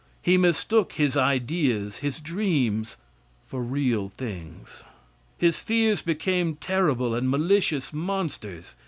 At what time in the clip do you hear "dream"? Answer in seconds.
2.19-2.87